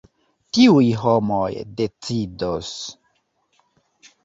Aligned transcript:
Tiuj 0.57 0.85
homoj 1.01 1.51
decidos. 1.83 2.73